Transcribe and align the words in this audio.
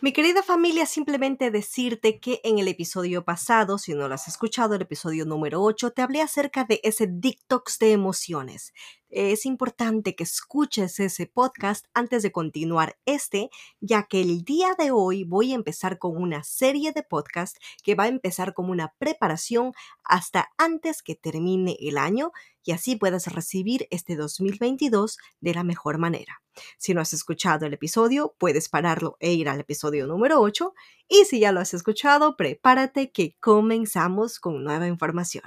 Mi 0.00 0.12
querida 0.12 0.44
familia, 0.44 0.86
simplemente 0.86 1.50
decirte 1.50 2.20
que 2.20 2.40
en 2.44 2.60
el 2.60 2.68
episodio 2.68 3.24
pasado, 3.24 3.78
si 3.78 3.94
no 3.94 4.06
lo 4.06 4.14
has 4.14 4.28
escuchado, 4.28 4.76
el 4.76 4.82
episodio 4.82 5.24
número 5.24 5.60
8, 5.60 5.90
te 5.90 6.02
hablé 6.02 6.22
acerca 6.22 6.62
de 6.62 6.80
ese 6.84 7.08
detox 7.10 7.80
de 7.80 7.90
emociones 7.90 8.72
es 9.10 9.46
importante 9.46 10.14
que 10.14 10.24
escuches 10.24 11.00
ese 11.00 11.26
podcast 11.26 11.86
antes 11.94 12.22
de 12.22 12.32
continuar 12.32 12.98
este, 13.06 13.50
ya 13.80 14.04
que 14.04 14.20
el 14.20 14.44
día 14.44 14.74
de 14.78 14.90
hoy 14.90 15.24
voy 15.24 15.52
a 15.52 15.56
empezar 15.56 15.98
con 15.98 16.16
una 16.16 16.44
serie 16.44 16.92
de 16.92 17.02
podcasts 17.02 17.58
que 17.82 17.94
va 17.94 18.04
a 18.04 18.08
empezar 18.08 18.54
como 18.54 18.72
una 18.72 18.94
preparación 18.98 19.72
hasta 20.04 20.50
antes 20.58 21.02
que 21.02 21.14
termine 21.14 21.76
el 21.80 21.98
año 21.98 22.32
y 22.64 22.72
así 22.72 22.96
puedas 22.96 23.26
recibir 23.32 23.88
este 23.90 24.14
2022 24.14 25.18
de 25.40 25.54
la 25.54 25.64
mejor 25.64 25.98
manera. 25.98 26.42
Si 26.76 26.92
no 26.92 27.00
has 27.00 27.12
escuchado 27.12 27.66
el 27.66 27.72
episodio, 27.72 28.34
puedes 28.38 28.68
pararlo 28.68 29.16
e 29.20 29.32
ir 29.32 29.48
al 29.48 29.60
episodio 29.60 30.06
número 30.06 30.40
8 30.40 30.74
y 31.08 31.24
si 31.24 31.40
ya 31.40 31.52
lo 31.52 31.60
has 31.60 31.72
escuchado, 31.72 32.36
prepárate 32.36 33.10
que 33.10 33.36
comenzamos 33.40 34.38
con 34.38 34.62
nueva 34.62 34.86
información. 34.86 35.44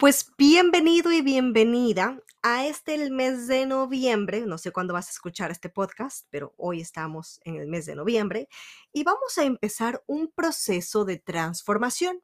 Pues 0.00 0.32
bienvenido 0.38 1.12
y 1.12 1.20
bienvenida 1.20 2.18
a 2.40 2.64
este 2.64 2.94
el 2.94 3.10
mes 3.10 3.46
de 3.48 3.66
noviembre. 3.66 4.46
No 4.46 4.56
sé 4.56 4.72
cuándo 4.72 4.94
vas 4.94 5.08
a 5.08 5.10
escuchar 5.10 5.50
este 5.50 5.68
podcast, 5.68 6.26
pero 6.30 6.54
hoy 6.56 6.80
estamos 6.80 7.38
en 7.44 7.56
el 7.56 7.68
mes 7.68 7.84
de 7.84 7.96
noviembre 7.96 8.48
y 8.94 9.04
vamos 9.04 9.36
a 9.36 9.44
empezar 9.44 10.02
un 10.06 10.32
proceso 10.34 11.04
de 11.04 11.18
transformación. 11.18 12.22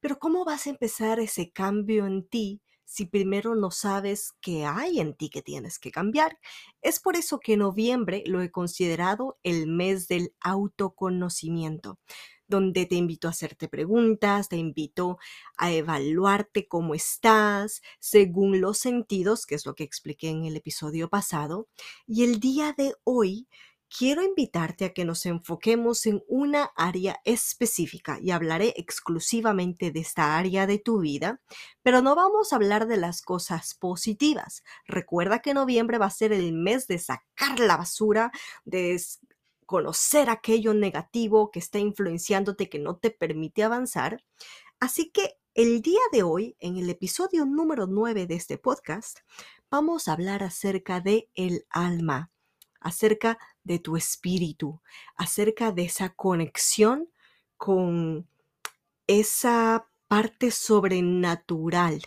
Pero 0.00 0.18
¿cómo 0.18 0.44
vas 0.44 0.66
a 0.66 0.70
empezar 0.70 1.20
ese 1.20 1.52
cambio 1.52 2.04
en 2.04 2.26
ti 2.26 2.60
si 2.84 3.06
primero 3.06 3.54
no 3.54 3.70
sabes 3.70 4.32
qué 4.40 4.64
hay 4.64 4.98
en 4.98 5.14
ti 5.14 5.30
que 5.30 5.40
tienes 5.40 5.78
que 5.78 5.92
cambiar? 5.92 6.40
Es 6.82 6.98
por 6.98 7.14
eso 7.14 7.38
que 7.38 7.56
noviembre 7.56 8.24
lo 8.26 8.42
he 8.42 8.50
considerado 8.50 9.38
el 9.44 9.68
mes 9.68 10.08
del 10.08 10.34
autoconocimiento 10.40 11.96
donde 12.46 12.86
te 12.86 12.94
invito 12.94 13.28
a 13.28 13.30
hacerte 13.30 13.68
preguntas, 13.68 14.48
te 14.48 14.56
invito 14.56 15.18
a 15.56 15.72
evaluarte 15.72 16.66
cómo 16.68 16.94
estás 16.94 17.82
según 17.98 18.60
los 18.60 18.78
sentidos, 18.78 19.46
que 19.46 19.54
es 19.54 19.66
lo 19.66 19.74
que 19.74 19.84
expliqué 19.84 20.30
en 20.30 20.44
el 20.44 20.56
episodio 20.56 21.08
pasado. 21.08 21.68
Y 22.06 22.24
el 22.24 22.40
día 22.40 22.74
de 22.76 22.94
hoy 23.04 23.48
quiero 23.96 24.22
invitarte 24.22 24.86
a 24.86 24.92
que 24.92 25.04
nos 25.04 25.24
enfoquemos 25.26 26.06
en 26.06 26.22
una 26.26 26.70
área 26.76 27.20
específica 27.24 28.18
y 28.20 28.32
hablaré 28.32 28.74
exclusivamente 28.76 29.90
de 29.90 30.00
esta 30.00 30.36
área 30.36 30.66
de 30.66 30.78
tu 30.78 31.00
vida, 31.00 31.40
pero 31.82 32.02
no 32.02 32.16
vamos 32.16 32.52
a 32.52 32.56
hablar 32.56 32.86
de 32.86 32.96
las 32.96 33.22
cosas 33.22 33.74
positivas. 33.74 34.64
Recuerda 34.86 35.40
que 35.40 35.54
noviembre 35.54 35.98
va 35.98 36.06
a 36.06 36.10
ser 36.10 36.32
el 36.32 36.52
mes 36.52 36.88
de 36.88 36.98
sacar 36.98 37.60
la 37.60 37.76
basura, 37.76 38.32
de 38.64 39.00
conocer 39.64 40.30
aquello 40.30 40.74
negativo 40.74 41.50
que 41.50 41.58
está 41.58 41.78
influenciándote, 41.78 42.68
que 42.68 42.78
no 42.78 42.96
te 42.96 43.10
permite 43.10 43.62
avanzar. 43.62 44.24
Así 44.80 45.10
que 45.10 45.38
el 45.54 45.82
día 45.82 46.00
de 46.12 46.22
hoy, 46.22 46.56
en 46.60 46.76
el 46.76 46.90
episodio 46.90 47.46
número 47.46 47.86
9 47.86 48.26
de 48.26 48.34
este 48.34 48.58
podcast, 48.58 49.20
vamos 49.70 50.08
a 50.08 50.12
hablar 50.12 50.42
acerca 50.42 51.00
de 51.00 51.30
el 51.34 51.64
alma, 51.70 52.30
acerca 52.80 53.38
de 53.62 53.78
tu 53.78 53.96
espíritu, 53.96 54.80
acerca 55.16 55.72
de 55.72 55.84
esa 55.84 56.10
conexión 56.10 57.08
con 57.56 58.28
esa 59.06 59.88
parte 60.08 60.50
sobrenatural 60.50 62.02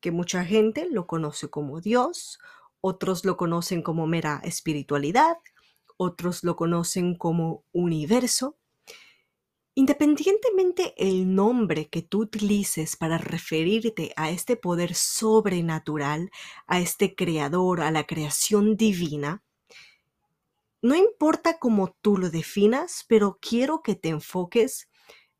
que 0.00 0.10
mucha 0.12 0.44
gente 0.44 0.88
lo 0.90 1.06
conoce 1.06 1.50
como 1.50 1.80
Dios, 1.80 2.38
otros 2.80 3.24
lo 3.24 3.36
conocen 3.36 3.82
como 3.82 4.06
mera 4.06 4.40
espiritualidad, 4.44 5.36
otros 5.98 6.42
lo 6.42 6.56
conocen 6.56 7.14
como 7.14 7.64
universo. 7.72 8.56
Independientemente 9.74 10.94
el 10.96 11.34
nombre 11.34 11.88
que 11.88 12.00
tú 12.00 12.22
utilices 12.22 12.96
para 12.96 13.18
referirte 13.18 14.14
a 14.16 14.30
este 14.30 14.56
poder 14.56 14.94
sobrenatural, 14.94 16.30
a 16.66 16.80
este 16.80 17.14
creador, 17.14 17.82
a 17.82 17.90
la 17.90 18.04
creación 18.06 18.76
divina, 18.76 19.42
no 20.80 20.94
importa 20.94 21.58
cómo 21.58 21.96
tú 22.02 22.16
lo 22.16 22.30
definas, 22.30 23.04
pero 23.08 23.38
quiero 23.40 23.82
que 23.82 23.96
te 23.96 24.10
enfoques 24.10 24.88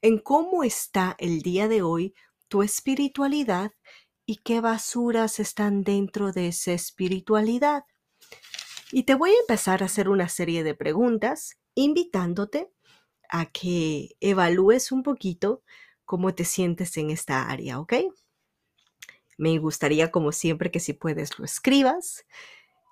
en 0.02 0.18
cómo 0.18 0.64
está 0.64 1.14
el 1.18 1.42
día 1.42 1.68
de 1.68 1.80
hoy 1.82 2.12
tu 2.48 2.64
espiritualidad 2.64 3.72
y 4.26 4.36
qué 4.36 4.60
basuras 4.60 5.38
están 5.38 5.84
dentro 5.84 6.32
de 6.32 6.48
esa 6.48 6.72
espiritualidad. 6.72 7.84
Y 8.91 9.03
te 9.03 9.15
voy 9.15 9.31
a 9.31 9.41
empezar 9.41 9.82
a 9.82 9.87
hacer 9.87 10.09
una 10.09 10.28
serie 10.28 10.65
de 10.65 10.75
preguntas 10.75 11.59
invitándote 11.75 12.71
a 13.28 13.47
que 13.47 14.16
evalúes 14.21 14.93
un 14.93 15.03
poquito 15.03 15.62
cómo 16.04 16.34
te 16.34 16.44
sientes 16.44 16.97
en 16.97 17.10
esta 17.10 17.50
área, 17.50 17.78
¿ok? 17.81 17.94
Me 19.37 19.59
gustaría, 19.59 20.10
como 20.10 20.32
siempre, 20.32 20.71
que 20.71 20.81
si 20.81 20.94
puedes 20.94 21.38
lo 21.38 21.44
escribas. 21.44 22.25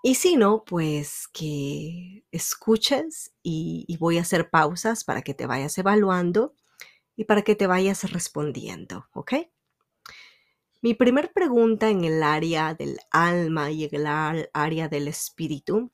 Y 0.03 0.17
si 0.17 0.37
no, 0.37 0.65
pues 0.65 1.27
que 1.33 2.25
escuches 2.31 3.33
y, 3.43 3.97
voy 3.99 4.19
a 4.19 4.21
hacer 4.21 4.51
pausas 4.51 5.03
para 5.03 5.23
que 5.23 5.35
te 5.35 5.47
vayas 5.47 5.77
evaluando 5.79 6.55
y 7.17 7.25
para 7.25 7.43
que 7.43 7.57
te 7.57 7.67
vayas 7.67 8.09
respondiendo, 8.13 9.09
¿ok? 9.13 9.33
Mi 10.87 10.95
primer 10.95 11.33
pregunta 11.33 11.91
en 11.91 12.05
el 12.05 12.23
área 12.23 12.73
del 12.73 13.01
alma 13.11 13.73
y 13.73 13.87
en 13.87 14.07
el 14.07 14.07
área 14.53 14.89
del 14.89 15.09
espíritu, 15.09 15.91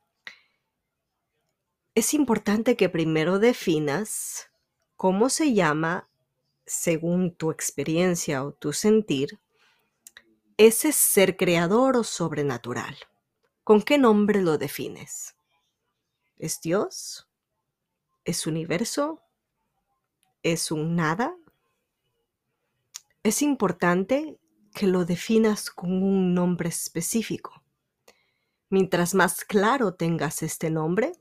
es 1.94 2.12
importante 2.12 2.76
que 2.76 2.90
primero 2.90 3.38
definas 3.38 4.50
cómo 4.96 5.30
se 5.30 5.54
llama, 5.54 6.10
según 6.66 7.34
tu 7.34 7.50
experiencia 7.50 8.44
o 8.44 8.52
tu 8.52 8.74
sentir, 8.74 9.40
ese 10.58 10.92
ser 10.92 11.38
creador 11.38 11.96
o 11.96 12.04
sobrenatural. 12.04 12.94
¿Con 13.64 13.80
qué 13.80 13.96
nombre 13.96 14.42
lo 14.42 14.58
defines? 14.58 15.36
¿Es 16.36 16.60
Dios? 16.60 17.30
¿Es 18.26 18.46
universo? 18.46 19.22
¿Es 20.42 20.70
un 20.70 20.96
nada? 20.96 21.34
Es 23.22 23.40
importante 23.40 24.38
que 24.74 24.86
lo 24.86 25.04
definas 25.04 25.70
con 25.70 26.02
un 26.02 26.34
nombre 26.34 26.68
específico. 26.68 27.62
Mientras 28.70 29.14
más 29.14 29.44
claro 29.44 29.94
tengas 29.94 30.42
este 30.42 30.70
nombre, 30.70 31.12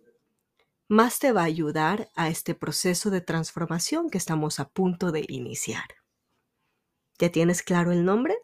más 0.87 1.19
te 1.19 1.31
va 1.31 1.41
a 1.41 1.45
ayudar 1.45 2.09
a 2.15 2.29
este 2.29 2.55
proceso 2.55 3.09
de 3.09 3.21
transformación 3.21 4.09
que 4.09 4.17
estamos 4.17 4.59
a 4.59 4.69
punto 4.69 5.11
de 5.11 5.25
iniciar. 5.27 5.85
¿Ya 7.19 7.31
tienes 7.31 7.61
claro 7.61 7.91
el 7.91 8.03
nombre? 8.03 8.37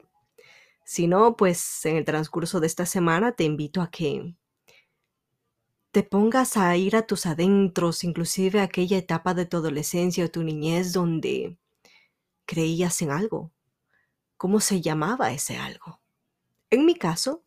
Si 0.86 1.08
no, 1.08 1.36
pues 1.36 1.86
en 1.86 1.98
el 1.98 2.06
transcurso 2.06 2.60
de 2.60 2.68
esta 2.68 2.86
semana 2.86 3.34
te 3.34 3.44
invito 3.44 3.82
a 3.82 3.92
que 3.92 4.36
te 5.92 6.04
pongas 6.04 6.58
a 6.58 6.78
ir 6.78 6.96
a 6.96 7.08
tus 7.08 7.26
adentros, 7.26 8.04
inclusive 8.04 8.62
aquella 8.62 8.98
etapa 8.98 9.34
de 9.34 9.46
tu 9.46 9.58
adolescencia 9.58 10.26
o 10.26 10.30
tu 10.30 10.44
niñez 10.44 10.94
donde 10.94 11.58
creías 12.46 13.02
en 13.02 13.12
algo, 13.12 13.52
cómo 14.38 14.60
se 14.60 14.82
llamaba 14.82 15.32
ese 15.32 15.58
algo. 15.58 16.00
En 16.70 16.86
mi 16.86 16.96
caso, 16.96 17.44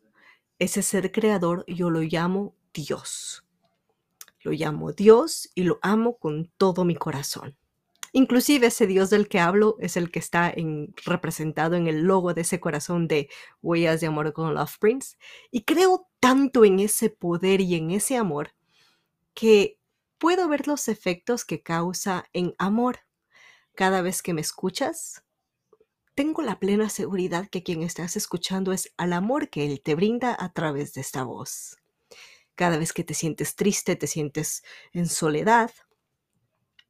ese 0.59 0.83
ser 0.83 1.11
creador 1.11 1.65
yo 1.67 1.89
lo 1.89 2.01
llamo 2.01 2.55
Dios. 2.73 3.43
Lo 4.41 4.51
llamo 4.51 4.91
Dios 4.91 5.49
y 5.55 5.63
lo 5.63 5.79
amo 5.81 6.17
con 6.17 6.51
todo 6.57 6.85
mi 6.85 6.95
corazón. 6.95 7.57
Inclusive 8.13 8.67
ese 8.67 8.87
Dios 8.87 9.09
del 9.09 9.29
que 9.29 9.39
hablo 9.39 9.77
es 9.79 9.95
el 9.95 10.11
que 10.11 10.19
está 10.19 10.51
en, 10.53 10.93
representado 11.05 11.75
en 11.75 11.87
el 11.87 12.01
logo 12.01 12.33
de 12.33 12.41
ese 12.41 12.59
corazón 12.59 13.07
de 13.07 13.29
Huellas 13.61 14.01
de 14.01 14.07
Amor 14.07 14.33
con 14.33 14.53
Love 14.53 14.77
Prince. 14.79 15.17
Y 15.49 15.63
creo 15.63 16.09
tanto 16.19 16.65
en 16.65 16.79
ese 16.79 17.09
poder 17.09 17.61
y 17.61 17.75
en 17.75 17.91
ese 17.91 18.17
amor 18.17 18.53
que 19.33 19.79
puedo 20.17 20.49
ver 20.49 20.67
los 20.67 20.89
efectos 20.89 21.45
que 21.45 21.63
causa 21.63 22.25
en 22.33 22.53
amor. 22.57 22.99
Cada 23.75 24.01
vez 24.01 24.21
que 24.21 24.33
me 24.33 24.41
escuchas, 24.41 25.23
tengo 26.15 26.41
la 26.41 26.59
plena 26.59 26.89
seguridad 26.89 27.47
que 27.49 27.63
quien 27.63 27.83
estás 27.83 28.15
escuchando 28.17 28.73
es 28.73 28.93
al 28.97 29.13
amor 29.13 29.49
que 29.49 29.65
Él 29.65 29.81
te 29.81 29.95
brinda 29.95 30.35
a 30.37 30.51
través 30.51 30.93
de 30.93 31.01
esta 31.01 31.23
voz. 31.23 31.77
Cada 32.55 32.77
vez 32.77 32.93
que 32.93 33.03
te 33.03 33.13
sientes 33.13 33.55
triste, 33.55 33.95
te 33.95 34.07
sientes 34.07 34.63
en 34.93 35.07
soledad, 35.07 35.71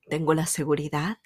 tengo 0.08 0.34
la 0.34 0.48
seguridad 0.48 1.20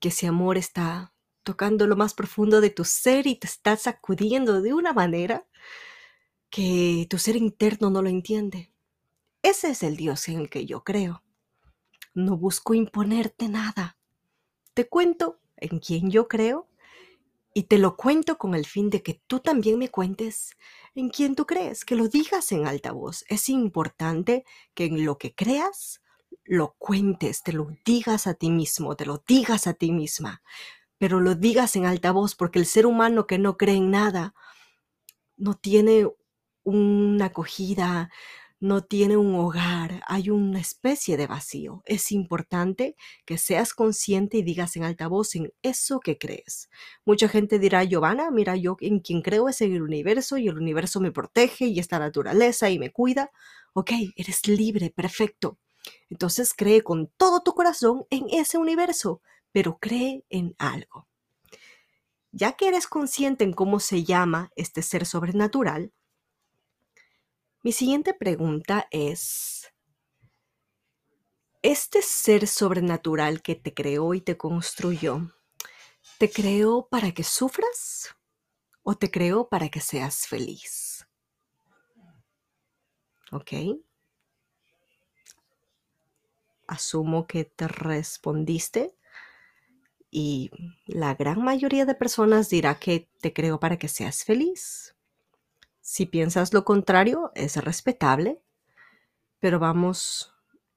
que 0.00 0.08
ese 0.08 0.26
amor 0.26 0.56
está 0.56 1.12
tocando 1.42 1.86
lo 1.86 1.96
más 1.96 2.14
profundo 2.14 2.60
de 2.60 2.70
tu 2.70 2.84
ser 2.84 3.26
y 3.26 3.36
te 3.36 3.46
está 3.46 3.76
sacudiendo 3.76 4.62
de 4.62 4.72
una 4.72 4.92
manera 4.92 5.46
que 6.50 7.06
tu 7.10 7.18
ser 7.18 7.36
interno 7.36 7.90
no 7.90 8.00
lo 8.00 8.08
entiende. 8.08 8.72
Ese 9.42 9.70
es 9.70 9.82
el 9.82 9.96
Dios 9.96 10.28
en 10.28 10.38
el 10.38 10.50
que 10.50 10.66
yo 10.66 10.84
creo. 10.84 11.24
No 12.14 12.36
busco 12.36 12.74
imponerte 12.74 13.48
nada. 13.48 13.96
Te 14.72 14.88
cuento 14.88 15.40
en 15.56 15.80
quién 15.80 16.10
yo 16.10 16.28
creo 16.28 16.68
y 17.54 17.64
te 17.64 17.78
lo 17.78 17.96
cuento 17.96 18.38
con 18.38 18.54
el 18.54 18.66
fin 18.66 18.90
de 18.90 19.02
que 19.02 19.22
tú 19.26 19.40
también 19.40 19.78
me 19.78 19.90
cuentes 19.90 20.56
en 20.94 21.10
quién 21.10 21.34
tú 21.34 21.46
crees, 21.46 21.84
que 21.84 21.96
lo 21.96 22.08
digas 22.08 22.52
en 22.52 22.66
alta 22.66 22.92
voz. 22.92 23.24
Es 23.28 23.48
importante 23.48 24.44
que 24.74 24.86
en 24.86 25.04
lo 25.04 25.18
que 25.18 25.34
creas 25.34 26.00
lo 26.44 26.74
cuentes, 26.78 27.42
te 27.42 27.52
lo 27.52 27.68
digas 27.84 28.26
a 28.26 28.34
ti 28.34 28.50
mismo, 28.50 28.96
te 28.96 29.06
lo 29.06 29.22
digas 29.26 29.66
a 29.66 29.74
ti 29.74 29.92
misma, 29.92 30.42
pero 30.98 31.20
lo 31.20 31.34
digas 31.34 31.76
en 31.76 31.86
alta 31.86 32.10
voz 32.10 32.34
porque 32.34 32.58
el 32.58 32.66
ser 32.66 32.86
humano 32.86 33.26
que 33.26 33.38
no 33.38 33.56
cree 33.56 33.76
en 33.76 33.90
nada 33.90 34.34
no 35.36 35.54
tiene 35.54 36.08
una 36.64 37.26
acogida, 37.26 38.10
no 38.62 38.84
tiene 38.84 39.16
un 39.16 39.34
hogar, 39.34 40.04
hay 40.06 40.30
una 40.30 40.60
especie 40.60 41.16
de 41.16 41.26
vacío. 41.26 41.82
Es 41.84 42.12
importante 42.12 42.94
que 43.24 43.36
seas 43.36 43.74
consciente 43.74 44.36
y 44.36 44.42
digas 44.42 44.76
en 44.76 44.84
alta 44.84 45.08
voz 45.08 45.34
en 45.34 45.52
eso 45.62 45.98
que 45.98 46.16
crees. 46.16 46.70
Mucha 47.04 47.28
gente 47.28 47.58
dirá, 47.58 47.82
Giovanna, 47.82 48.30
mira, 48.30 48.54
yo 48.54 48.76
en 48.78 49.00
quien 49.00 49.20
creo 49.20 49.48
es 49.48 49.60
en 49.62 49.72
el 49.74 49.82
universo 49.82 50.38
y 50.38 50.46
el 50.46 50.56
universo 50.56 51.00
me 51.00 51.10
protege 51.10 51.66
y 51.66 51.80
esta 51.80 51.98
naturaleza 51.98 52.70
y 52.70 52.78
me 52.78 52.92
cuida. 52.92 53.32
Ok, 53.72 53.90
eres 54.14 54.46
libre, 54.46 54.90
perfecto. 54.90 55.58
Entonces 56.08 56.54
cree 56.54 56.82
con 56.82 57.08
todo 57.16 57.42
tu 57.42 57.54
corazón 57.54 58.04
en 58.10 58.26
ese 58.30 58.58
universo, 58.58 59.22
pero 59.50 59.78
cree 59.80 60.24
en 60.30 60.54
algo. 60.58 61.08
Ya 62.30 62.52
que 62.52 62.68
eres 62.68 62.86
consciente 62.86 63.42
en 63.42 63.54
cómo 63.54 63.80
se 63.80 64.04
llama 64.04 64.52
este 64.54 64.82
ser 64.82 65.04
sobrenatural, 65.04 65.92
mi 67.62 67.72
siguiente 67.72 68.14
pregunta 68.14 68.88
es, 68.90 69.72
¿este 71.62 72.02
ser 72.02 72.46
sobrenatural 72.46 73.42
que 73.42 73.54
te 73.54 73.72
creó 73.74 74.14
y 74.14 74.20
te 74.20 74.36
construyó, 74.36 75.30
te 76.18 76.30
creó 76.30 76.88
para 76.88 77.12
que 77.12 77.24
sufras 77.24 78.14
o 78.82 78.94
te 78.96 79.10
creó 79.10 79.48
para 79.48 79.68
que 79.68 79.80
seas 79.80 80.26
feliz? 80.26 81.06
¿Ok? 83.30 83.52
asumo 86.72 87.26
que 87.26 87.44
te 87.44 87.68
respondiste 87.68 88.94
y 90.10 90.50
la 90.86 91.14
gran 91.14 91.42
mayoría 91.42 91.86
de 91.86 91.94
personas 91.94 92.50
dirá 92.50 92.78
que 92.78 93.08
te 93.20 93.32
creo 93.32 93.60
para 93.60 93.78
que 93.78 93.88
seas 93.88 94.24
feliz. 94.24 94.91
Si 95.82 96.06
piensas 96.06 96.54
lo 96.54 96.64
contrario, 96.64 97.32
es 97.34 97.56
respetable, 97.56 98.40
pero 99.40 99.58
vamos 99.58 100.32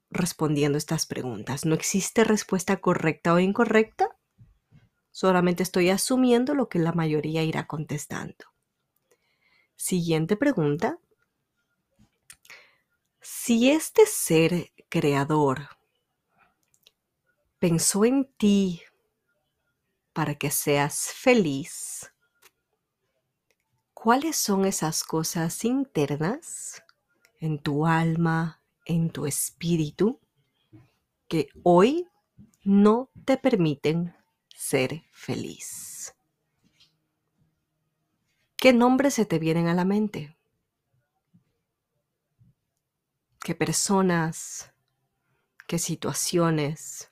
respondiendo 0.09 0.79
estas 0.79 1.05
preguntas. 1.05 1.63
No 1.63 1.75
existe 1.75 2.23
respuesta 2.23 2.81
correcta 2.81 3.33
o 3.35 3.39
incorrecta, 3.39 4.17
solamente 5.11 5.61
estoy 5.61 5.91
asumiendo 5.91 6.55
lo 6.55 6.69
que 6.69 6.79
la 6.79 6.91
mayoría 6.91 7.43
irá 7.43 7.67
contestando. 7.67 8.45
Siguiente 9.75 10.35
pregunta. 10.37 10.97
Si 13.21 13.69
este 13.69 14.07
ser 14.07 14.71
creador 14.89 15.69
pensó 17.59 18.05
en 18.05 18.25
ti 18.37 18.81
para 20.13 20.33
que 20.33 20.49
seas 20.49 21.11
feliz, 21.13 22.11
¿cuáles 24.05 24.35
son 24.35 24.65
esas 24.65 25.03
cosas 25.03 25.65
internas 25.65 26.83
en 27.39 27.57
tu 27.57 27.87
alma, 27.87 28.61
en 28.85 29.09
tu 29.09 29.25
espíritu, 29.25 30.19
que 31.27 31.47
hoy 31.63 32.07
no 32.63 33.09
te 33.25 33.35
permiten 33.35 34.15
ser 34.55 35.01
feliz? 35.11 36.15
¿Qué 38.57 38.73
nombres 38.73 39.15
se 39.15 39.25
te 39.25 39.39
vienen 39.39 39.69
a 39.69 39.73
la 39.73 39.85
mente? 39.85 40.37
¿Qué 43.39 43.55
personas? 43.55 44.71
¿Qué 45.65 45.79
situaciones? 45.79 47.09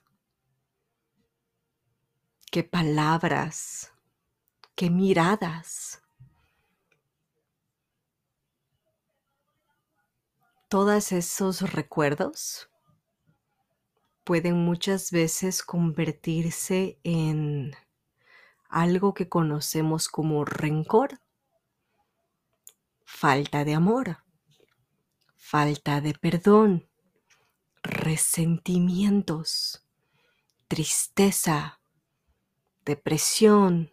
qué 2.52 2.62
palabras, 2.62 3.92
qué 4.76 4.88
miradas. 4.88 6.03
Todos 10.74 11.12
esos 11.12 11.60
recuerdos 11.60 12.68
pueden 14.24 14.64
muchas 14.64 15.12
veces 15.12 15.62
convertirse 15.62 16.98
en 17.04 17.76
algo 18.68 19.14
que 19.14 19.28
conocemos 19.28 20.08
como 20.08 20.44
rencor, 20.44 21.20
falta 23.04 23.64
de 23.64 23.74
amor, 23.74 24.24
falta 25.36 26.00
de 26.00 26.12
perdón, 26.12 26.88
resentimientos, 27.84 29.86
tristeza, 30.66 31.78
depresión, 32.84 33.92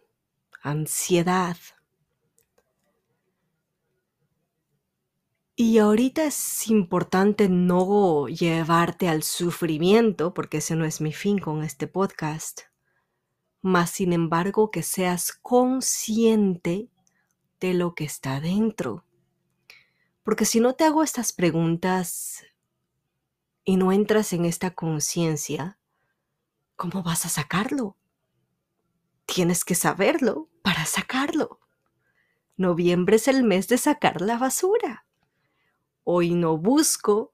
ansiedad. 0.62 1.56
Y 5.54 5.76
ahorita 5.76 6.24
es 6.24 6.68
importante 6.68 7.50
no 7.50 8.26
llevarte 8.26 9.08
al 9.08 9.22
sufrimiento, 9.22 10.32
porque 10.32 10.58
ese 10.58 10.76
no 10.76 10.86
es 10.86 11.02
mi 11.02 11.12
fin 11.12 11.38
con 11.38 11.62
este 11.62 11.86
podcast, 11.86 12.62
más 13.60 13.90
sin 13.90 14.14
embargo 14.14 14.70
que 14.70 14.82
seas 14.82 15.32
consciente 15.32 16.88
de 17.60 17.74
lo 17.74 17.94
que 17.94 18.04
está 18.04 18.40
dentro. 18.40 19.04
Porque 20.22 20.46
si 20.46 20.58
no 20.58 20.74
te 20.74 20.84
hago 20.84 21.02
estas 21.02 21.34
preguntas 21.34 22.44
y 23.62 23.76
no 23.76 23.92
entras 23.92 24.32
en 24.32 24.46
esta 24.46 24.70
conciencia, 24.70 25.78
¿cómo 26.76 27.02
vas 27.02 27.26
a 27.26 27.28
sacarlo? 27.28 27.98
Tienes 29.26 29.66
que 29.66 29.74
saberlo 29.74 30.48
para 30.62 30.86
sacarlo. 30.86 31.60
Noviembre 32.56 33.16
es 33.16 33.28
el 33.28 33.44
mes 33.44 33.68
de 33.68 33.76
sacar 33.76 34.22
la 34.22 34.38
basura. 34.38 35.04
Hoy 36.04 36.34
no 36.34 36.58
busco 36.58 37.32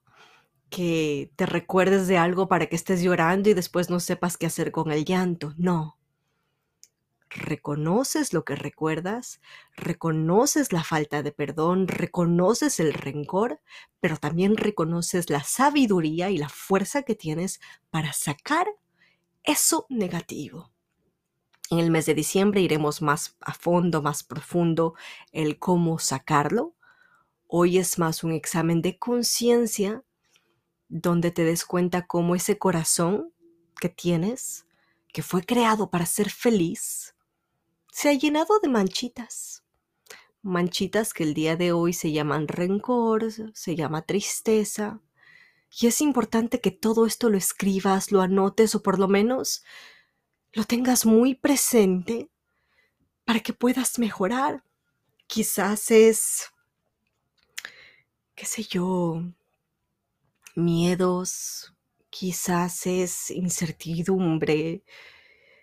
que 0.71 1.33
te 1.37 1.47
recuerdes 1.47 2.09
de 2.09 2.19
algo 2.19 2.49
para 2.49 2.67
que 2.67 2.77
estés 2.77 3.03
llorando 3.03 3.49
y 3.51 3.55
después 3.55 3.91
no 3.91 4.01
sepas 4.01 4.37
qué 4.37 4.47
hacer 4.47 4.73
con 4.73 4.91
el 4.93 5.05
llanto. 5.05 5.55
No. 5.57 5.99
Reconoces 7.31 8.33
lo 8.33 8.45
que 8.45 8.57
recuerdas, 8.57 9.41
reconoces 9.77 10.73
la 10.73 10.83
falta 10.83 11.23
de 11.23 11.31
perdón, 11.31 11.87
reconoces 11.87 12.81
el 12.81 12.95
rencor, 12.95 13.61
pero 14.01 14.17
también 14.17 14.57
reconoces 14.57 15.29
la 15.29 15.43
sabiduría 15.43 16.31
y 16.31 16.39
la 16.39 16.49
fuerza 16.49 17.03
que 17.03 17.15
tienes 17.15 17.61
para 17.91 18.15
sacar 18.15 18.67
eso 19.45 19.87
negativo. 19.91 20.73
En 21.71 21.79
el 21.81 21.91
mes 21.91 22.07
de 22.07 22.15
diciembre 22.15 22.63
iremos 22.63 23.03
más 23.03 23.37
a 23.41 23.53
fondo, 23.53 24.01
más 24.01 24.25
profundo, 24.25 24.95
el 25.33 25.59
cómo 25.59 25.99
sacarlo. 25.99 26.75
Hoy 27.51 27.79
es 27.79 27.99
más 27.99 28.25
un 28.25 28.33
examen 28.33 28.83
de 28.83 28.99
conciencia 28.99 30.05
donde 30.89 31.31
te 31.31 31.45
des 31.45 31.65
cuenta 31.65 32.07
cómo 32.07 32.35
ese 32.35 32.59
corazón 32.59 33.33
que 33.81 33.89
tienes, 33.89 34.67
que 35.15 35.23
fue 35.23 35.43
creado 35.43 35.91
para 35.91 36.05
ser 36.05 36.29
feliz, 36.29 37.15
se 37.91 38.11
ha 38.11 38.13
llenado 38.13 38.61
de 38.61 38.69
manchitas. 38.69 39.65
Manchitas 40.43 41.15
que 41.15 41.25
el 41.25 41.33
día 41.33 41.57
de 41.57 41.73
hoy 41.73 41.95
se 41.95 42.13
llaman 42.13 42.49
rencor, 42.49 43.25
se 43.55 43.75
llama 43.75 44.03
tristeza, 44.03 45.01
Y 45.71 45.87
es 45.87 46.03
importante 46.03 46.61
que 46.61 46.71
todo 46.71 47.07
esto 47.07 47.31
lo 47.31 47.39
escribas, 47.39 48.13
lo 48.13 48.21
anotes 48.21 48.75
o 48.75 48.83
por 48.83 48.99
lo 48.99 49.09
menos 49.09 49.65
lo 50.53 50.65
tengas 50.65 51.07
muy 51.07 51.35
presente 51.35 52.31
para 53.25 53.41
que 53.41 53.55
puedas 53.55 53.99
mejorar. 53.99 54.65
Quizás 55.27 55.91
es, 55.91 56.51
qué 58.39 58.47
sé 58.47 58.63
yo, 58.63 59.21
miedos, 60.55 61.75
quizás 62.09 62.87
es 62.87 63.33
incertidumbre, 63.33 64.85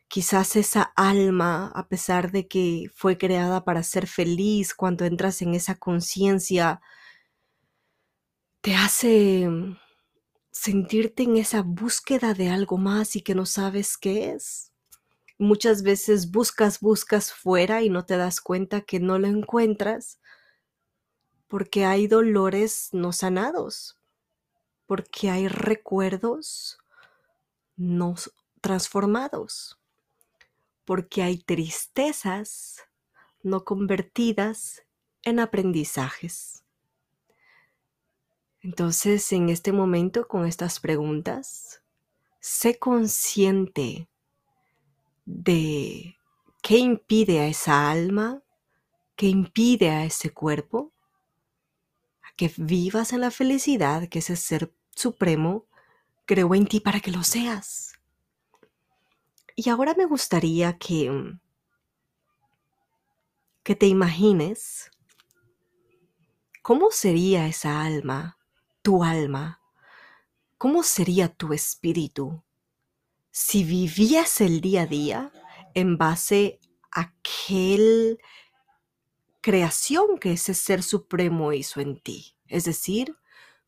quizás 0.10 0.58
esa 0.58 0.92
alma, 0.98 1.72
a 1.74 1.88
pesar 1.88 2.32
de 2.32 2.50
que 2.50 2.92
fue 2.94 3.18
creada 3.18 3.64
para 3.64 3.82
ser 3.82 4.08
feliz, 4.08 4.74
cuando 4.74 5.06
entras 5.06 5.42
en 5.42 5.56
esa 5.56 5.76
conciencia, 5.76 6.82
te 8.60 8.76
hace 8.76 9.48
sentirte 10.52 11.24
en 11.24 11.38
esa 11.38 11.62
búsqueda 11.62 12.34
de 12.34 12.50
algo 12.50 12.78
más 12.78 13.16
y 13.16 13.22
que 13.22 13.36
no 13.36 13.46
sabes 13.46 13.98
qué 13.98 14.32
es. 14.32 14.74
Muchas 15.38 15.82
veces 15.82 16.30
buscas, 16.30 16.82
buscas 16.82 17.32
fuera 17.32 17.84
y 17.84 17.90
no 17.90 18.06
te 18.06 18.18
das 18.18 18.42
cuenta 18.42 18.82
que 18.82 19.00
no 19.00 19.18
lo 19.18 19.28
encuentras 19.28 20.20
porque 21.48 21.86
hay 21.86 22.08
dolores 22.08 22.90
no 22.92 23.14
sanados, 23.14 24.00
porque 24.86 25.30
hay 25.30 25.48
recuerdos 25.48 26.78
no 27.76 28.16
transformados, 28.62 29.80
porque 30.86 31.24
hay 31.24 31.38
tristezas 31.38 32.82
no 33.44 33.64
convertidas 33.64 34.84
en 35.24 35.40
aprendizajes. 35.40 36.64
Entonces, 38.62 39.32
en 39.32 39.50
este 39.50 39.72
momento, 39.72 40.28
con 40.28 40.48
estas 40.48 40.80
preguntas, 40.80 41.84
sé 42.40 42.80
consciente 42.80 44.10
de 45.26 46.18
qué 46.64 46.78
impide 46.80 47.42
a 47.42 47.48
esa 47.48 47.92
alma, 47.92 48.42
qué 49.16 49.28
impide 49.28 49.92
a 49.92 50.06
ese 50.06 50.34
cuerpo, 50.34 50.95
que 52.36 52.52
vivas 52.58 53.14
en 53.14 53.22
la 53.22 53.32
felicidad 53.32 54.08
que 54.10 54.20
ese 54.20 54.36
ser 54.36 54.74
supremo 54.96 55.66
creó 56.26 56.54
en 56.56 56.68
ti 56.68 56.80
para 56.80 57.00
que 57.00 57.12
lo 57.12 57.24
seas. 57.24 57.94
Y 59.56 59.70
ahora 59.70 59.94
me 59.98 60.06
gustaría 60.06 60.78
que, 60.78 61.38
que 63.64 63.76
te 63.76 63.88
imagines 63.88 64.92
cómo 66.62 66.92
sería 66.92 67.48
esa 67.48 67.82
alma, 67.84 68.38
tu 68.82 69.04
alma, 69.04 69.62
cómo 70.58 70.84
sería 70.84 71.30
tu 71.30 71.54
espíritu 71.54 72.44
si 73.38 73.66
vivías 73.66 74.40
el 74.40 74.62
día 74.62 74.84
a 74.84 74.86
día 74.86 75.32
en 75.74 75.98
base 75.98 76.58
a 76.90 77.02
aquel 77.02 78.18
creación 79.46 80.18
que 80.18 80.32
ese 80.32 80.56
ser 80.56 80.82
supremo 80.82 81.54
hizo 81.54 81.80
en 81.80 82.00
ti. 82.00 82.36
Es 82.48 82.66
decir, 82.66 83.16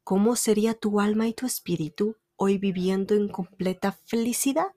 ¿cómo 0.04 0.36
sería 0.36 0.74
tu 0.74 1.00
alma 1.00 1.28
y 1.28 1.36
tu 1.36 1.46
espíritu 1.46 2.18
hoy 2.36 2.58
viviendo 2.58 3.14
en 3.14 3.30
completa 3.30 3.92
felicidad? 3.92 4.74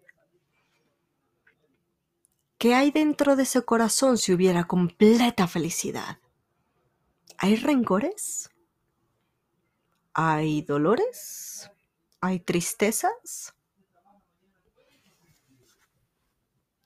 ¿Qué 2.59 2.75
hay 2.75 2.91
dentro 2.91 3.35
de 3.35 3.45
ese 3.45 3.63
corazón 3.63 4.19
si 4.19 4.35
hubiera 4.35 4.65
completa 4.65 5.49
felicidad? 5.49 6.19
¿Hay 7.39 7.57
rencores? 7.57 8.51
¿Hay 10.13 10.61
dolores? 10.61 11.71
¿Hay 12.21 12.41
tristezas? 12.41 13.55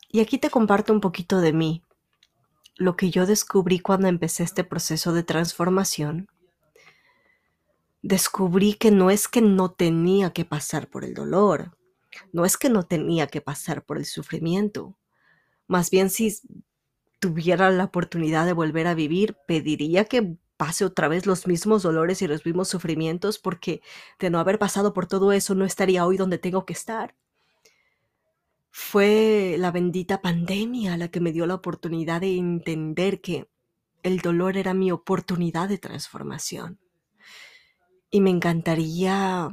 Y 0.09 0.21
aquí 0.21 0.39
te 0.39 0.51
comparto 0.51 0.93
un 0.93 1.01
poquito 1.01 1.41
de 1.41 1.53
mí, 1.53 1.84
lo 2.77 2.97
que 2.97 3.11
yo 3.11 3.27
descubrí 3.27 3.79
cuando 3.79 4.09
empecé 4.09 4.43
este 4.43 4.65
proceso 4.65 5.13
de 5.13 5.23
transformación. 5.23 6.29
Descubrí 8.03 8.75
que 8.75 8.91
no 8.91 9.11
es 9.11 9.29
que 9.29 9.41
no 9.41 9.71
tenía 9.71 10.33
que 10.33 10.45
pasar 10.45 10.89
por 10.89 11.05
el 11.05 11.15
dolor, 11.15 11.77
no 12.33 12.45
es 12.45 12.57
que 12.57 12.69
no 12.69 12.83
tenía 12.83 13.27
que 13.27 13.41
pasar 13.41 13.85
por 13.85 13.97
el 13.97 14.05
sufrimiento. 14.05 14.97
Más 15.67 15.91
bien 15.91 16.11
si 16.11 16.37
tuviera 17.21 17.71
la 17.71 17.85
oportunidad 17.85 18.45
de 18.45 18.53
volver 18.53 18.87
a 18.87 18.95
vivir, 18.95 19.37
pediría 19.47 20.05
que 20.05 20.37
pase 20.57 20.85
otra 20.85 21.09
vez 21.09 21.27
los 21.27 21.47
mismos 21.47 21.83
dolores 21.83 22.21
y 22.23 22.29
los 22.29 22.45
mismos 22.45 22.69
sufrimientos 22.69 23.39
porque 23.39 23.81
de 24.19 24.31
no 24.31 24.39
haber 24.39 24.59
pasado 24.59 24.93
por 24.93 25.07
todo 25.07 25.33
eso 25.33 25.55
no 25.55 25.65
estaría 25.65 26.07
hoy 26.07 26.17
donde 26.17 26.39
tengo 26.39 26.67
que 26.67 26.75
estar. 26.75 27.15
Fue 28.77 29.55
la 29.57 29.71
bendita 29.71 30.21
pandemia 30.21 30.97
la 30.97 31.07
que 31.07 31.21
me 31.21 31.31
dio 31.31 31.47
la 31.47 31.55
oportunidad 31.55 32.23
de 32.23 32.37
entender 32.37 33.21
que 33.21 33.49
el 34.03 34.19
dolor 34.19 34.57
era 34.57 34.75
mi 34.75 34.91
oportunidad 34.91 35.69
de 35.69 35.79
transformación. 35.79 36.81
Y 38.11 38.21
me 38.21 38.31
encantaría 38.31 39.49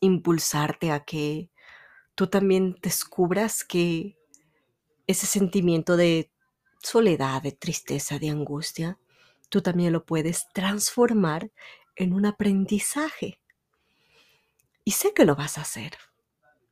impulsarte 0.00 0.90
a 0.90 1.04
que 1.04 1.48
tú 2.16 2.26
también 2.26 2.76
descubras 2.82 3.62
que 3.62 4.18
ese 5.06 5.26
sentimiento 5.26 5.96
de 5.96 6.32
soledad, 6.82 7.40
de 7.40 7.52
tristeza, 7.52 8.18
de 8.18 8.30
angustia, 8.30 8.98
tú 9.48 9.62
también 9.62 9.92
lo 9.92 10.04
puedes 10.04 10.48
transformar 10.52 11.52
en 11.94 12.14
un 12.14 12.26
aprendizaje. 12.26 13.38
Y 14.82 14.90
sé 14.90 15.14
que 15.14 15.24
lo 15.24 15.36
vas 15.36 15.56
a 15.56 15.60
hacer, 15.60 15.92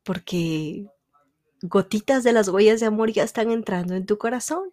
porque 0.02 0.88
gotitas 1.66 2.24
de 2.24 2.32
las 2.32 2.48
huellas 2.48 2.80
de 2.80 2.86
amor 2.86 3.10
ya 3.10 3.22
están 3.22 3.50
entrando 3.50 3.94
en 3.94 4.04
tu 4.04 4.18
corazón. 4.18 4.70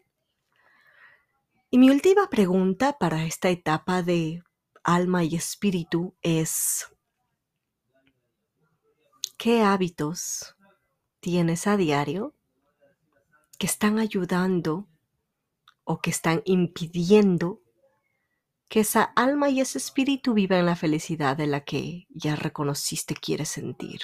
Y 1.70 1.78
mi 1.78 1.90
última 1.90 2.30
pregunta 2.30 2.98
para 2.98 3.24
esta 3.24 3.50
etapa 3.50 4.04
de 4.04 4.44
alma 4.84 5.24
y 5.24 5.36
espíritu 5.36 6.14
es, 6.22 6.88
¿qué 9.38 9.62
hábitos 9.62 10.58
tienes 11.22 11.66
a 11.66 11.78
diario 11.78 12.34
que 13.58 13.68
están 13.68 13.98
ayudando 13.98 14.90
o 15.86 16.02
que 16.02 16.10
están 16.10 16.42
impidiendo 16.44 17.62
que 18.68 18.82
esa 18.82 19.04
alma 19.04 19.50
y 19.50 19.62
ese 19.62 19.78
espíritu 19.78 20.34
vivan 20.34 20.66
la 20.66 20.76
felicidad 20.76 21.38
de 21.38 21.48
la 21.48 21.64
que 21.64 22.08
ya 22.10 22.36
reconociste 22.36 23.16
quieres 23.16 23.48
sentir? 23.48 24.02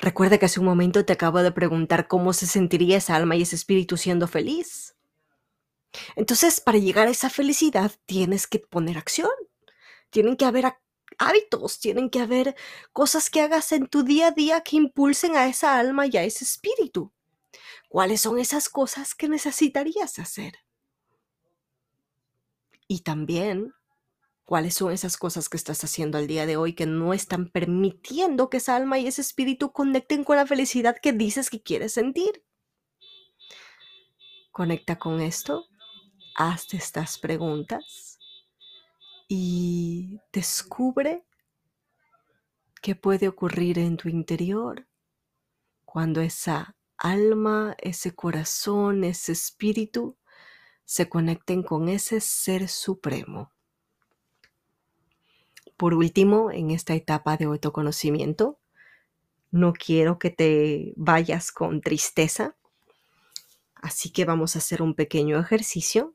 Recuerda 0.00 0.38
que 0.38 0.46
hace 0.46 0.60
un 0.60 0.66
momento 0.66 1.04
te 1.04 1.12
acabo 1.12 1.42
de 1.42 1.52
preguntar 1.52 2.08
cómo 2.08 2.32
se 2.32 2.46
sentiría 2.46 2.98
esa 2.98 3.16
alma 3.16 3.36
y 3.36 3.42
ese 3.42 3.56
espíritu 3.56 3.96
siendo 3.96 4.28
feliz. 4.28 4.96
Entonces, 6.14 6.60
para 6.60 6.78
llegar 6.78 7.08
a 7.08 7.10
esa 7.10 7.30
felicidad 7.30 7.92
tienes 8.06 8.46
que 8.46 8.58
poner 8.58 8.98
acción. 8.98 9.30
Tienen 10.10 10.36
que 10.36 10.44
haber 10.44 10.76
hábitos, 11.18 11.80
tienen 11.80 12.10
que 12.10 12.20
haber 12.20 12.54
cosas 12.92 13.30
que 13.30 13.40
hagas 13.40 13.72
en 13.72 13.86
tu 13.86 14.02
día 14.02 14.28
a 14.28 14.30
día 14.30 14.60
que 14.62 14.76
impulsen 14.76 15.36
a 15.36 15.46
esa 15.46 15.78
alma 15.78 16.06
y 16.06 16.16
a 16.16 16.24
ese 16.24 16.44
espíritu. 16.44 17.12
¿Cuáles 17.88 18.20
son 18.20 18.38
esas 18.38 18.68
cosas 18.68 19.14
que 19.14 19.28
necesitarías 19.28 20.18
hacer? 20.18 20.54
Y 22.88 23.00
también 23.00 23.72
cuáles 24.46 24.74
son 24.74 24.92
esas 24.92 25.16
cosas 25.16 25.48
que 25.48 25.56
estás 25.56 25.82
haciendo 25.82 26.18
al 26.18 26.28
día 26.28 26.46
de 26.46 26.56
hoy 26.56 26.72
que 26.72 26.86
no 26.86 27.12
están 27.12 27.50
permitiendo 27.50 28.48
que 28.48 28.58
esa 28.58 28.76
alma 28.76 28.98
y 28.98 29.08
ese 29.08 29.20
espíritu 29.20 29.72
conecten 29.72 30.22
con 30.24 30.36
la 30.36 30.46
felicidad 30.46 30.96
que 31.02 31.12
dices 31.12 31.50
que 31.50 31.62
quieres 31.62 31.92
sentir. 31.92 32.44
Conecta 34.52 34.98
con 34.98 35.20
esto, 35.20 35.66
hazte 36.36 36.76
estas 36.76 37.18
preguntas 37.18 38.18
y 39.28 40.20
descubre 40.32 41.26
qué 42.80 42.94
puede 42.94 43.26
ocurrir 43.26 43.80
en 43.80 43.96
tu 43.96 44.08
interior 44.08 44.86
cuando 45.84 46.20
esa 46.20 46.76
alma, 46.96 47.74
ese 47.78 48.14
corazón, 48.14 49.02
ese 49.02 49.32
espíritu 49.32 50.16
se 50.84 51.08
conecten 51.08 51.64
con 51.64 51.88
ese 51.88 52.20
ser 52.20 52.68
supremo. 52.68 53.55
Por 55.76 55.94
último, 55.94 56.50
en 56.50 56.70
esta 56.70 56.94
etapa 56.94 57.36
de 57.36 57.44
autoconocimiento, 57.44 58.58
no 59.50 59.72
quiero 59.72 60.18
que 60.18 60.30
te 60.30 60.92
vayas 60.96 61.52
con 61.52 61.80
tristeza, 61.80 62.56
así 63.74 64.10
que 64.10 64.24
vamos 64.24 64.56
a 64.56 64.58
hacer 64.58 64.82
un 64.82 64.94
pequeño 64.94 65.38
ejercicio. 65.38 66.14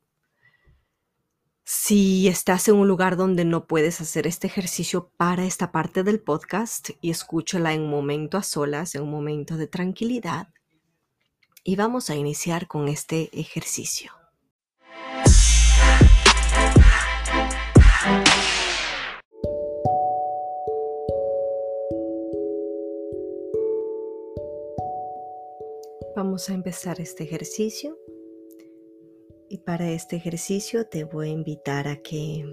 Si 1.64 2.28
estás 2.28 2.68
en 2.68 2.76
un 2.76 2.88
lugar 2.88 3.18
donde 3.18 3.46
no 3.46 3.68
puedes 3.68 4.02
hacer 4.02 4.28
este 4.28 4.48
ejercicio 4.48 5.12
para 5.16 5.46
esta 5.46 5.72
parte 5.72 6.04
del 6.04 6.20
podcast 6.20 6.90
y 7.02 7.12
escúchala 7.12 7.74
en 7.74 7.82
un 7.82 7.90
momento 7.90 8.38
a 8.38 8.44
solas, 8.44 8.96
en 8.96 9.04
un 9.04 9.12
momento 9.12 9.58
de 9.58 9.68
tranquilidad, 9.68 10.50
y 11.64 11.76
vamos 11.76 12.10
a 12.10 12.16
iniciar 12.16 12.68
con 12.68 12.88
este 12.88 13.30
ejercicio. 13.40 14.21
Vamos 26.32 26.50
a 26.50 26.54
empezar 26.54 27.02
este 27.02 27.26
ejercicio 27.26 28.00
y 29.50 29.58
para 29.58 29.90
este 29.90 30.16
ejercicio 30.16 30.88
te 30.88 31.04
voy 31.04 31.28
a 31.28 31.32
invitar 31.34 31.90
a 31.90 31.98
que 31.98 32.46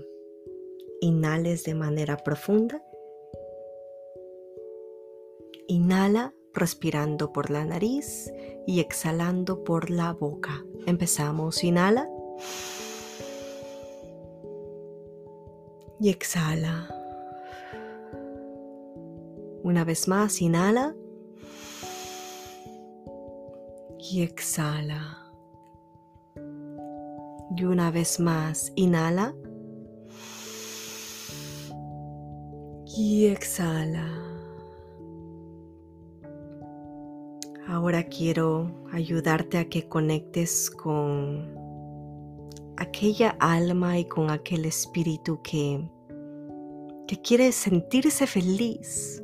inhales 1.00 1.62
de 1.62 1.76
manera 1.76 2.16
profunda. 2.16 2.82
Inhala 5.68 6.34
respirando 6.52 7.32
por 7.32 7.50
la 7.50 7.64
nariz 7.64 8.32
y 8.66 8.80
exhalando 8.80 9.62
por 9.62 9.90
la 9.90 10.12
boca. 10.12 10.66
Empezamos, 10.84 11.62
inhala. 11.62 12.10
Y 16.00 16.08
exhala. 16.08 16.92
Una 19.62 19.84
vez 19.84 20.08
más, 20.08 20.42
inhala. 20.42 20.96
Y 23.98 24.22
exhala. 24.22 25.18
Y 27.56 27.64
una 27.64 27.90
vez 27.90 28.20
más, 28.20 28.72
inhala. 28.76 29.34
Y 32.96 33.26
exhala. 33.26 34.06
Ahora 37.66 38.04
quiero 38.04 38.70
ayudarte 38.92 39.58
a 39.58 39.68
que 39.68 39.88
conectes 39.88 40.70
con 40.70 41.58
aquella 42.76 43.36
alma 43.40 43.98
y 43.98 44.04
con 44.04 44.30
aquel 44.30 44.64
espíritu 44.64 45.40
que, 45.42 45.90
que 47.08 47.20
quiere 47.20 47.50
sentirse 47.50 48.26
feliz, 48.26 49.22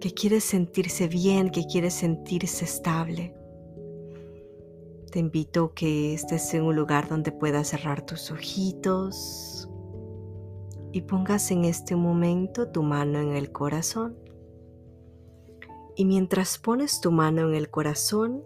que 0.00 0.12
quiere 0.12 0.40
sentirse 0.40 1.06
bien, 1.06 1.50
que 1.50 1.64
quiere 1.66 1.90
sentirse 1.90 2.64
estable. 2.64 3.35
Te 5.16 5.20
invito 5.20 5.64
a 5.64 5.74
que 5.74 6.12
estés 6.12 6.52
en 6.52 6.64
un 6.64 6.76
lugar 6.76 7.08
donde 7.08 7.32
puedas 7.32 7.68
cerrar 7.68 8.04
tus 8.04 8.30
ojitos 8.30 9.66
y 10.92 11.00
pongas 11.00 11.50
en 11.50 11.64
este 11.64 11.96
momento 11.96 12.68
tu 12.68 12.82
mano 12.82 13.18
en 13.20 13.30
el 13.30 13.50
corazón. 13.50 14.14
Y 15.96 16.04
mientras 16.04 16.58
pones 16.58 17.00
tu 17.00 17.12
mano 17.12 17.48
en 17.48 17.54
el 17.54 17.70
corazón, 17.70 18.44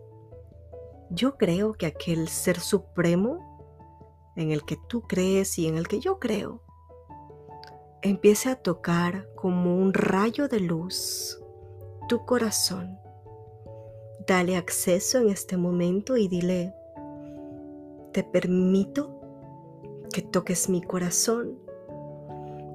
yo 1.10 1.36
creo 1.36 1.72
que 1.72 1.86
aquel 1.86 2.28
ser 2.28 2.60
supremo 2.60 4.32
en 4.36 4.52
el 4.52 4.62
que 4.64 4.78
tú 4.88 5.02
crees 5.02 5.58
y 5.58 5.66
en 5.66 5.76
el 5.76 5.88
que 5.88 5.98
yo 5.98 6.20
creo, 6.20 6.62
empiece 8.00 8.48
a 8.48 8.54
tocar 8.54 9.28
como 9.34 9.76
un 9.76 9.92
rayo 9.92 10.46
de 10.46 10.60
luz 10.60 11.36
tu 12.08 12.24
corazón. 12.24 12.96
Dale 14.30 14.56
acceso 14.56 15.18
en 15.18 15.28
este 15.28 15.56
momento 15.56 16.16
y 16.16 16.28
dile, 16.28 16.72
te 18.12 18.22
permito 18.22 19.20
que 20.12 20.22
toques 20.22 20.68
mi 20.68 20.80
corazón. 20.82 21.58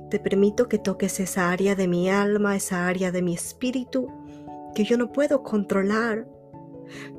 Te 0.10 0.20
permito 0.20 0.68
que 0.68 0.80
toques 0.80 1.22
esa 1.22 1.52
área 1.52 1.74
de 1.74 1.88
mi 1.88 2.10
alma, 2.10 2.58
esa 2.58 2.90
área 2.90 3.14
de 3.14 3.22
mi 3.22 3.34
espíritu 3.34 4.10
que 4.76 4.84
yo 4.84 4.98
no 4.98 5.14
puedo 5.14 5.44
controlar. 5.44 6.28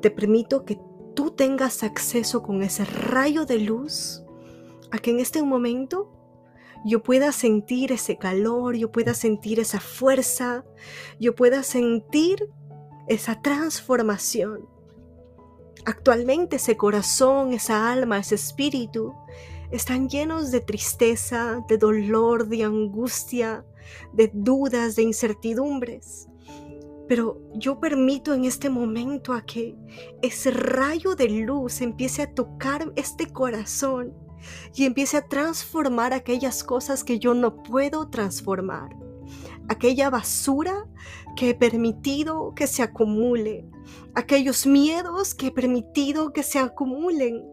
Te 0.01 0.11
permito 0.11 0.65
que 0.65 0.79
tú 1.15 1.31
tengas 1.31 1.81
acceso 1.81 2.43
con 2.43 2.61
ese 2.61 2.85
rayo 2.85 3.43
de 3.47 3.57
luz 3.57 4.23
a 4.91 4.99
que 4.99 5.09
en 5.09 5.19
este 5.19 5.41
momento 5.41 6.11
yo 6.85 7.01
pueda 7.01 7.31
sentir 7.31 7.91
ese 7.91 8.17
calor, 8.17 8.75
yo 8.75 8.91
pueda 8.91 9.15
sentir 9.15 9.59
esa 9.59 9.79
fuerza, 9.79 10.63
yo 11.19 11.33
pueda 11.33 11.63
sentir 11.63 12.51
esa 13.07 13.41
transformación. 13.41 14.67
Actualmente 15.85 16.57
ese 16.57 16.75
corazón, 16.75 17.53
esa 17.53 17.91
alma, 17.91 18.19
ese 18.19 18.35
espíritu 18.35 19.13
están 19.71 20.09
llenos 20.09 20.51
de 20.51 20.61
tristeza, 20.61 21.63
de 21.67 21.77
dolor, 21.77 22.47
de 22.47 22.63
angustia, 22.63 23.65
de 24.13 24.31
dudas, 24.33 24.95
de 24.95 25.03
incertidumbres. 25.03 26.27
Pero 27.07 27.39
yo 27.53 27.79
permito 27.79 28.33
en 28.33 28.43
este 28.43 28.69
momento 28.69 29.33
a 29.33 29.45
que 29.45 29.75
ese 30.21 30.51
rayo 30.51 31.15
de 31.15 31.29
luz 31.29 31.81
empiece 31.81 32.21
a 32.21 32.33
tocar 32.33 32.91
este 32.95 33.27
corazón 33.31 34.13
y 34.75 34.85
empiece 34.85 35.17
a 35.17 35.27
transformar 35.27 36.13
aquellas 36.13 36.63
cosas 36.63 37.03
que 37.03 37.19
yo 37.19 37.33
no 37.33 37.63
puedo 37.63 38.09
transformar. 38.09 39.06
Aquella 39.69 40.09
basura 40.09 40.87
que 41.35 41.49
he 41.49 41.53
permitido 41.53 42.53
que 42.55 42.67
se 42.67 42.83
acumule. 42.83 43.65
Aquellos 44.15 44.65
miedos 44.65 45.35
que 45.35 45.47
he 45.47 45.51
permitido 45.51 46.31
que 46.33 46.43
se 46.43 46.59
acumulen. 46.59 47.45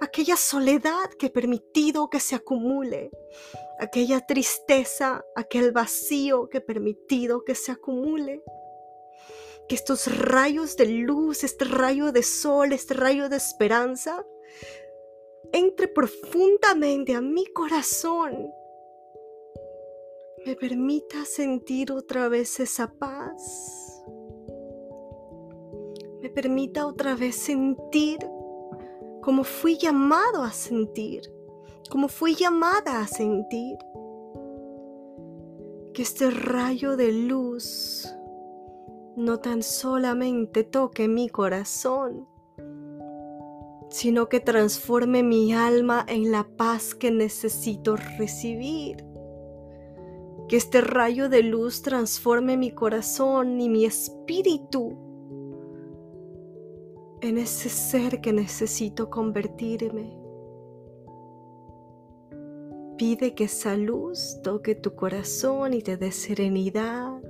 Aquella 0.00 0.36
soledad 0.36 1.10
que 1.18 1.26
he 1.26 1.30
permitido 1.30 2.08
que 2.08 2.20
se 2.20 2.34
acumule. 2.34 3.10
Aquella 3.78 4.20
tristeza, 4.20 5.24
aquel 5.34 5.72
vacío 5.72 6.48
que 6.48 6.58
he 6.58 6.60
permitido 6.62 7.44
que 7.44 7.54
se 7.54 7.72
acumule 7.72 8.42
que 9.68 9.74
estos 9.74 10.06
rayos 10.06 10.76
de 10.76 10.86
luz, 10.86 11.42
este 11.44 11.64
rayo 11.64 12.12
de 12.12 12.22
sol, 12.22 12.72
este 12.72 12.94
rayo 12.94 13.28
de 13.28 13.36
esperanza, 13.36 14.24
entre 15.52 15.88
profundamente 15.88 17.14
a 17.14 17.20
mi 17.20 17.46
corazón, 17.46 18.50
me 20.46 20.54
permita 20.54 21.24
sentir 21.24 21.90
otra 21.90 22.28
vez 22.28 22.60
esa 22.60 22.86
paz, 22.86 24.04
me 26.22 26.30
permita 26.30 26.86
otra 26.86 27.16
vez 27.16 27.34
sentir 27.34 28.18
como 29.22 29.42
fui 29.42 29.76
llamado 29.76 30.44
a 30.44 30.52
sentir, 30.52 31.22
como 31.90 32.06
fui 32.06 32.36
llamada 32.36 33.00
a 33.00 33.08
sentir, 33.08 33.76
que 35.92 36.02
este 36.02 36.30
rayo 36.30 36.96
de 36.96 37.10
luz 37.10 38.08
no 39.16 39.40
tan 39.40 39.64
solamente 39.64 40.62
toque 40.62 41.08
mi 41.08 41.28
corazón, 41.28 42.28
sino 43.90 44.28
que 44.28 44.38
transforme 44.38 45.24
mi 45.24 45.52
alma 45.52 46.06
en 46.06 46.30
la 46.30 46.44
paz 46.44 46.94
que 46.94 47.10
necesito 47.10 47.96
recibir. 47.96 49.05
Que 50.48 50.56
este 50.56 50.80
rayo 50.80 51.28
de 51.28 51.42
luz 51.42 51.82
transforme 51.82 52.56
mi 52.56 52.70
corazón 52.70 53.60
y 53.60 53.68
mi 53.68 53.84
espíritu 53.84 54.96
en 57.20 57.38
ese 57.38 57.68
ser 57.68 58.20
que 58.20 58.32
necesito 58.32 59.10
convertirme. 59.10 60.16
Pide 62.96 63.34
que 63.34 63.44
esa 63.44 63.76
luz 63.76 64.40
toque 64.42 64.74
tu 64.74 64.94
corazón 64.94 65.74
y 65.74 65.82
te 65.82 65.96
dé 65.96 66.12
serenidad, 66.12 67.20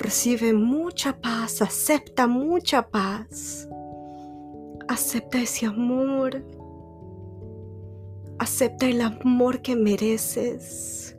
Recibe 0.00 0.54
mucha 0.54 1.20
paz, 1.20 1.60
acepta 1.60 2.26
mucha 2.26 2.88
paz. 2.88 3.68
Acepta 4.88 5.42
ese 5.42 5.66
amor. 5.66 6.42
Acepta 8.38 8.86
el 8.86 9.02
amor 9.02 9.60
que 9.60 9.76
mereces. 9.76 11.14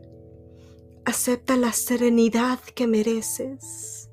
Acepta 1.06 1.58
la 1.58 1.74
serenidad 1.74 2.60
que 2.60 2.88
mereces. 2.88 4.10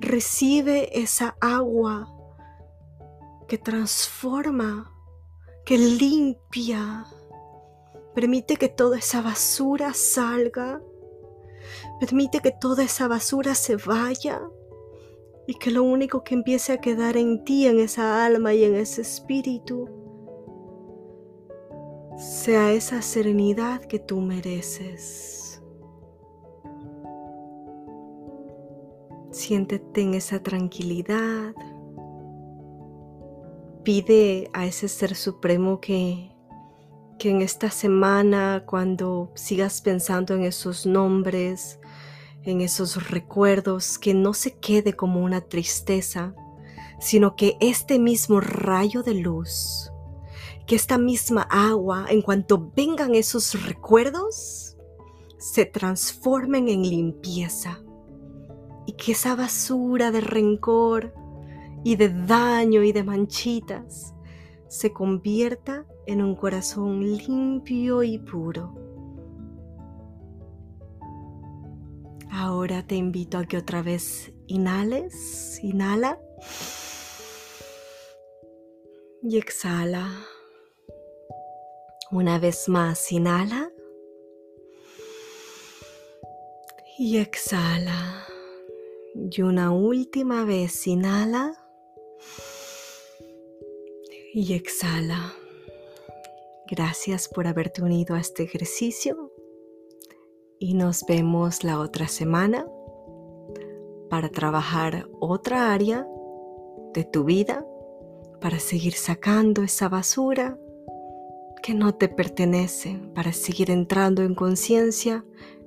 Recibe 0.00 1.00
esa 1.00 1.36
agua 1.40 2.14
que 3.48 3.58
transforma, 3.58 4.92
que 5.64 5.78
limpia. 5.78 7.04
Permite 8.14 8.56
que 8.56 8.68
toda 8.68 8.98
esa 8.98 9.22
basura 9.22 9.94
salga 9.94 10.80
Permite 12.00 12.40
que 12.40 12.50
toda 12.50 12.84
esa 12.84 13.08
basura 13.08 13.54
se 13.54 13.76
vaya 13.76 14.40
y 15.46 15.54
que 15.54 15.70
lo 15.70 15.82
único 15.82 16.22
que 16.22 16.34
empiece 16.34 16.72
a 16.72 16.80
quedar 16.80 17.16
en 17.16 17.44
ti, 17.44 17.66
en 17.66 17.80
esa 17.80 18.24
alma 18.24 18.54
y 18.54 18.64
en 18.64 18.74
ese 18.74 19.02
espíritu, 19.02 19.88
sea 22.16 22.72
esa 22.72 23.02
serenidad 23.02 23.80
que 23.80 23.98
tú 23.98 24.20
mereces. 24.20 25.47
Siéntete 29.38 30.02
en 30.02 30.14
esa 30.14 30.42
tranquilidad. 30.42 31.54
Pide 33.84 34.50
a 34.52 34.66
ese 34.66 34.88
ser 34.88 35.14
supremo 35.14 35.80
que 35.80 36.32
que 37.20 37.30
en 37.30 37.40
esta 37.40 37.70
semana, 37.70 38.64
cuando 38.66 39.30
sigas 39.34 39.80
pensando 39.80 40.34
en 40.34 40.42
esos 40.42 40.86
nombres, 40.86 41.78
en 42.42 42.62
esos 42.62 43.10
recuerdos, 43.10 43.96
que 43.96 44.12
no 44.12 44.34
se 44.34 44.58
quede 44.58 44.94
como 44.94 45.22
una 45.22 45.40
tristeza, 45.40 46.34
sino 46.98 47.36
que 47.36 47.56
este 47.60 48.00
mismo 48.00 48.40
rayo 48.40 49.04
de 49.04 49.14
luz, 49.14 49.92
que 50.66 50.74
esta 50.74 50.98
misma 50.98 51.42
agua, 51.48 52.06
en 52.08 52.22
cuanto 52.22 52.72
vengan 52.74 53.14
esos 53.14 53.64
recuerdos, 53.66 54.76
se 55.38 55.64
transformen 55.64 56.68
en 56.68 56.82
limpieza 56.82 57.80
y 58.88 58.92
que 58.92 59.12
esa 59.12 59.36
basura 59.36 60.10
de 60.10 60.22
rencor, 60.22 61.12
y 61.84 61.96
de 61.96 62.08
daño 62.08 62.82
y 62.82 62.92
de 62.92 63.04
manchitas 63.04 64.14
se 64.66 64.94
convierta 64.94 65.84
en 66.06 66.22
un 66.22 66.34
corazón 66.34 67.06
limpio 67.06 68.02
y 68.02 68.18
puro. 68.18 68.74
Ahora 72.30 72.82
te 72.86 72.94
invito 72.94 73.36
a 73.36 73.44
que 73.44 73.58
otra 73.58 73.82
vez 73.82 74.32
inhales, 74.46 75.60
inhala 75.62 76.18
y 79.22 79.36
exhala. 79.36 80.08
Una 82.10 82.38
vez 82.38 82.70
más, 82.70 83.12
inhala 83.12 83.70
y 86.98 87.18
exhala. 87.18 88.28
Y 89.20 89.42
una 89.42 89.72
última 89.72 90.44
vez, 90.44 90.86
inhala 90.86 91.52
y 94.32 94.52
exhala. 94.54 95.32
Gracias 96.70 97.28
por 97.28 97.48
haberte 97.48 97.82
unido 97.82 98.14
a 98.14 98.20
este 98.20 98.44
ejercicio 98.44 99.32
y 100.60 100.74
nos 100.74 101.04
vemos 101.04 101.64
la 101.64 101.80
otra 101.80 102.06
semana 102.06 102.66
para 104.08 104.28
trabajar 104.28 105.08
otra 105.18 105.72
área 105.72 106.06
de 106.94 107.04
tu 107.04 107.24
vida, 107.24 107.66
para 108.40 108.60
seguir 108.60 108.94
sacando 108.94 109.62
esa 109.62 109.88
basura 109.88 110.58
que 111.62 111.74
no 111.74 111.94
te 111.94 112.08
pertenece, 112.08 113.00
para 113.14 113.32
seguir 113.32 113.70
entrando 113.70 114.22
en 114.22 114.36
conciencia 114.36 115.24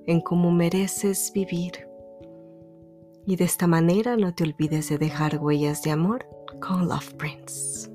en 0.07 0.21
cómo 0.21 0.51
mereces 0.51 1.31
vivir. 1.33 1.90
Y 3.25 3.35
de 3.35 3.45
esta 3.45 3.67
manera 3.67 4.17
no 4.17 4.33
te 4.33 4.43
olvides 4.43 4.89
de 4.89 4.97
dejar 4.97 5.37
huellas 5.37 5.83
de 5.83 5.91
amor 5.91 6.25
con 6.59 6.87
Love 6.87 7.13
Prince. 7.15 7.89